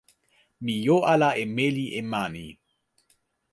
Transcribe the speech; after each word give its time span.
mi 0.63 0.75
jo 0.85 0.95
ala 1.13 1.29
e 1.41 1.43
meli 1.55 1.85
e 1.99 2.01
mani. 2.11 2.47